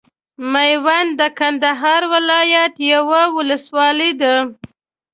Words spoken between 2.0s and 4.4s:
ولايت یوه ولسوالۍ ده.